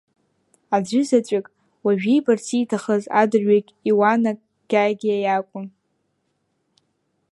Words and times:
Аӡәызаҵәык 0.75 1.45
уажәы 1.83 2.11
иибарц 2.13 2.45
ииҭахыз 2.57 3.03
адырҩегь 3.21 3.71
Иуана 3.89 4.31
Гьагьиа 4.69 5.17
иакәын. 5.23 5.67